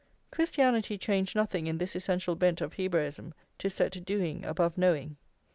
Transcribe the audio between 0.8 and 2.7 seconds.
changed nothing in this essential bent